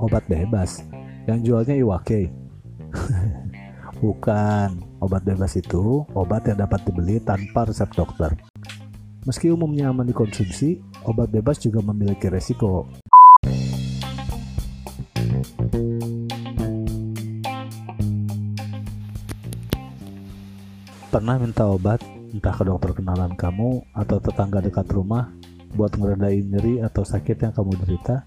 [0.00, 0.80] obat bebas
[1.28, 2.32] yang jualnya Iwake.
[4.00, 8.32] Bukan, obat bebas itu obat yang dapat dibeli tanpa resep dokter.
[9.28, 12.88] Meski umumnya aman dikonsumsi, obat bebas juga memiliki resiko.
[21.10, 22.00] Pernah minta obat,
[22.32, 25.28] entah ke dokter kenalan kamu atau tetangga dekat rumah,
[25.76, 28.24] buat ngeredain nyeri atau sakit yang kamu derita?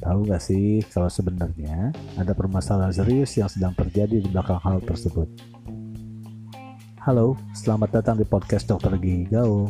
[0.00, 5.28] Tahu gak sih kalau sebenarnya ada permasalahan serius yang sedang terjadi di belakang hal tersebut?
[7.04, 9.68] Halo, selamat datang di podcast Dokter Gigi Gaul.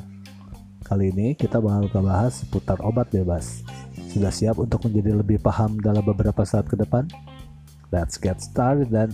[0.87, 3.67] Kali ini kita bakal bahas seputar obat bebas.
[4.15, 7.11] Sudah siap untuk menjadi lebih paham dalam beberapa saat ke depan?
[7.91, 9.11] Let's get started then.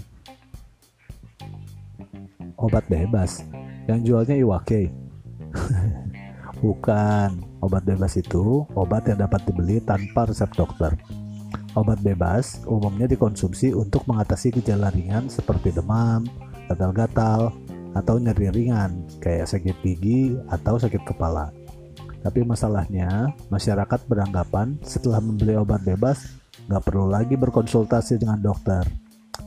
[2.60, 3.40] Obat bebas
[3.88, 5.05] yang jualnya Iwake.
[6.64, 10.96] Bukan, obat bebas itu obat yang dapat dibeli tanpa resep dokter.
[11.76, 16.24] Obat bebas umumnya dikonsumsi untuk mengatasi gejala ringan seperti demam,
[16.72, 17.52] gatal-gatal,
[17.96, 21.52] atau nyeri ringan kayak sakit gigi atau sakit kepala.
[22.24, 26.36] Tapi masalahnya, masyarakat beranggapan setelah membeli obat bebas
[26.66, 28.82] nggak perlu lagi berkonsultasi dengan dokter.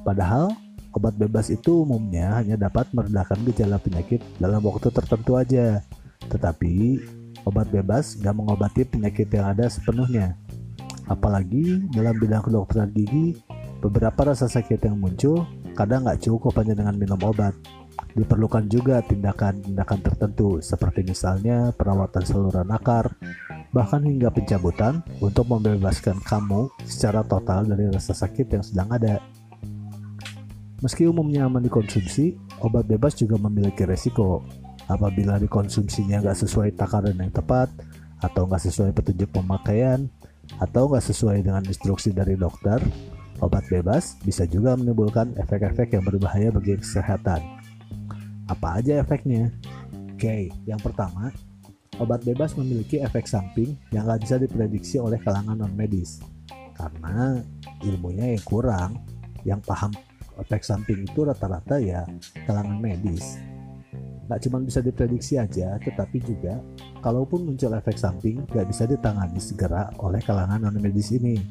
[0.06, 0.54] Padahal
[0.94, 5.84] obat bebas itu umumnya hanya dapat meredakan gejala penyakit dalam waktu tertentu aja.
[6.30, 6.74] Tetapi
[7.44, 10.38] obat bebas nggak mengobati penyakit yang ada sepenuhnya.
[11.10, 13.34] Apalagi dalam bidang kedokteran gigi,
[13.82, 17.58] beberapa rasa sakit yang muncul kadang nggak cukup hanya dengan minum obat.
[18.14, 23.12] Diperlukan juga tindakan-tindakan tertentu seperti misalnya perawatan saluran akar,
[23.76, 29.20] bahkan hingga pencabutan untuk membebaskan kamu secara total dari rasa sakit yang sedang ada.
[30.80, 34.48] Meski umumnya aman dikonsumsi, obat bebas juga memiliki resiko,
[34.88, 37.68] apabila dikonsumsinya nggak sesuai takaran yang tepat
[38.24, 40.08] atau nggak sesuai petunjuk pemakaian
[40.62, 42.80] atau nggak sesuai dengan instruksi dari dokter,
[43.44, 47.42] obat bebas bisa juga menimbulkan efek-efek yang berbahaya bagi kesehatan.
[48.50, 49.54] Apa aja efeknya?
[50.16, 51.32] Oke, yang pertama,
[52.02, 56.20] obat bebas memiliki efek samping yang nggak bisa diprediksi oleh kalangan non-medis
[56.80, 57.44] karena
[57.84, 58.92] ilmunya yang kurang,
[59.44, 59.92] yang paham
[60.40, 62.08] efek samping itu rata-rata ya
[62.48, 63.36] kalangan medis
[64.30, 66.62] nggak cuma bisa diprediksi aja, tetapi juga
[67.02, 71.42] kalaupun muncul efek samping nggak bisa ditangani segera oleh kalangan non medis ini,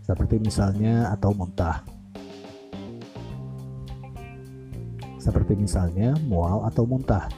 [0.00, 1.84] seperti misalnya atau muntah.
[5.20, 7.28] Seperti misalnya mual atau muntah.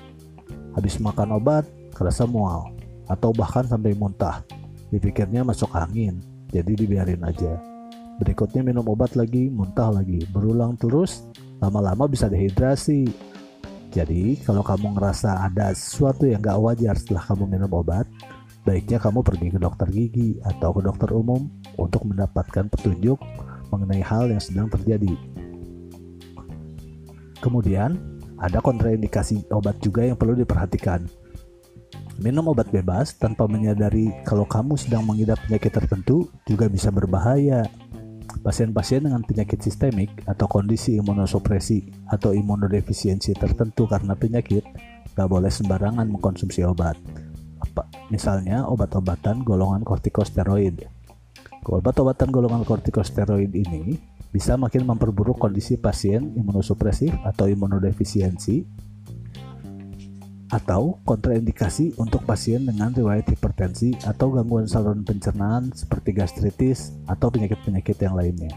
[0.79, 2.71] Habis makan obat, kerasa mual,
[3.11, 4.47] atau bahkan sampai muntah.
[4.95, 6.23] Dipikirnya masuk angin,
[6.55, 7.59] jadi dibiarin aja.
[8.23, 11.27] Berikutnya minum obat lagi, muntah lagi, berulang terus,
[11.59, 13.07] lama-lama bisa dehidrasi,
[13.97, 18.05] jadi, kalau kamu ngerasa ada sesuatu yang gak wajar setelah kamu minum obat,
[18.69, 21.49] baiknya kamu pergi ke dokter gigi atau ke dokter umum
[21.81, 23.17] untuk mendapatkan petunjuk
[23.73, 25.17] mengenai hal yang sedang terjadi.
[27.41, 27.97] Kemudian,
[28.37, 31.09] ada kontraindikasi obat juga yang perlu diperhatikan.
[32.21, 37.65] Minum obat bebas tanpa menyadari kalau kamu sedang mengidap penyakit tertentu juga bisa berbahaya.
[38.47, 44.63] Pasien-pasien dengan penyakit sistemik atau kondisi imunosupresi atau imunodefisiensi tertentu karena penyakit
[45.19, 46.95] gak boleh sembarangan mengkonsumsi obat.
[47.59, 47.91] Apa?
[48.07, 50.87] Misalnya obat-obatan golongan kortikosteroid.
[51.67, 53.99] Obat-obatan golongan kortikosteroid ini
[54.31, 58.63] bisa makin memperburuk kondisi pasien imunosupresif atau imunodefisiensi
[60.57, 68.01] atau kontraindikasi untuk pasien dengan riwayat hipertensi atau gangguan saluran pencernaan seperti gastritis atau penyakit-penyakit
[68.01, 68.57] yang lainnya.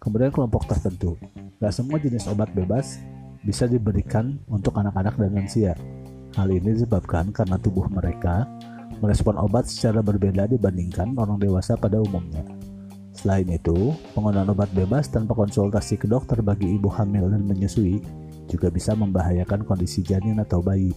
[0.00, 1.20] Kemudian kelompok tertentu.
[1.60, 2.96] Gak semua jenis obat bebas
[3.44, 5.76] bisa diberikan untuk anak-anak dan lansia.
[6.32, 8.48] Hal ini disebabkan karena tubuh mereka
[9.04, 12.40] merespon obat secara berbeda dibandingkan orang dewasa pada umumnya.
[13.12, 18.00] Selain itu, penggunaan obat bebas tanpa konsultasi ke dokter bagi ibu hamil dan menyusui
[18.50, 20.90] juga bisa membahayakan kondisi janin atau bayi.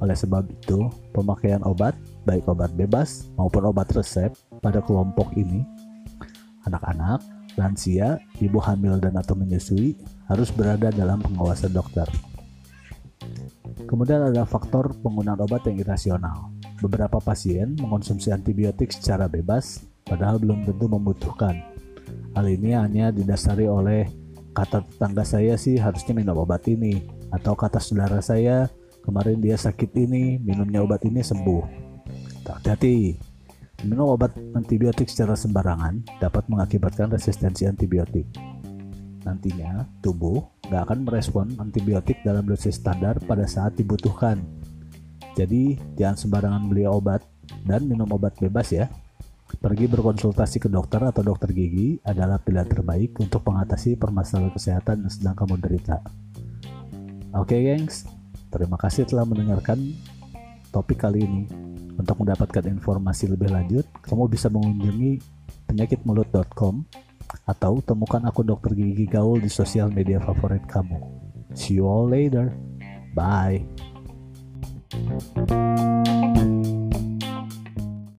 [0.00, 1.92] Oleh sebab itu, pemakaian obat,
[2.24, 4.32] baik obat bebas maupun obat resep
[4.64, 5.60] pada kelompok ini,
[6.64, 7.20] anak-anak,
[7.60, 10.00] lansia, ibu hamil dan atau menyusui
[10.32, 12.08] harus berada dalam pengawasan dokter.
[13.84, 16.48] Kemudian ada faktor penggunaan obat yang irasional.
[16.80, 21.60] Beberapa pasien mengonsumsi antibiotik secara bebas, padahal belum tentu membutuhkan.
[22.32, 24.08] Hal ini hanya didasari oleh
[24.52, 27.02] kata tetangga saya sih harusnya minum obat ini.
[27.30, 28.66] Atau kata saudara saya
[29.06, 31.62] kemarin dia sakit ini minumnya obat ini sembuh.
[32.46, 33.14] Hati-hati.
[33.86, 38.26] Minum obat antibiotik secara sembarangan dapat mengakibatkan resistensi antibiotik.
[39.24, 44.42] Nantinya tubuh nggak akan merespon antibiotik dalam dosis standar pada saat dibutuhkan.
[45.38, 47.24] Jadi jangan sembarangan beli obat
[47.64, 48.90] dan minum obat bebas ya
[49.58, 55.12] Pergi berkonsultasi ke dokter atau dokter gigi adalah pilihan terbaik untuk mengatasi permasalahan kesehatan yang
[55.12, 55.98] sedang kamu derita.
[57.34, 58.06] Oke, gengs.
[58.50, 59.78] Terima kasih telah mendengarkan
[60.70, 61.42] topik kali ini.
[61.98, 65.20] Untuk mendapatkan informasi lebih lanjut, kamu bisa mengunjungi
[65.68, 66.86] penyakitmulut.com
[67.46, 70.98] atau temukan akun dokter gigi gaul di sosial media favorit kamu.
[71.54, 72.50] See you all later.
[73.14, 73.66] Bye.